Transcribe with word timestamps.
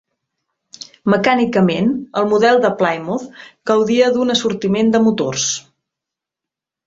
Mecànicament 1.13 1.91
el 2.21 2.25
model 2.31 2.57
de 2.63 2.71
Plymouth 2.79 3.27
gaudia 3.71 4.07
d'un 4.15 4.35
assortiment 4.37 4.89
de 4.95 5.05
motors. 5.09 5.45